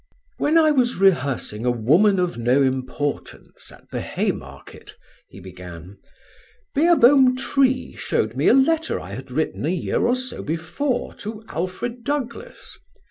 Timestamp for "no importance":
2.35-3.71